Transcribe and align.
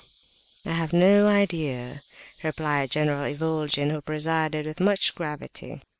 "I 0.65 0.71
have 0.71 0.93
no 0.93 1.27
idea," 1.27 2.01
replied 2.41 2.89
General 2.89 3.25
Ivolgin, 3.25 3.91
who 3.91 4.01
presided 4.01 4.65
with 4.65 4.79
much 4.79 5.13
gravity. 5.13 5.83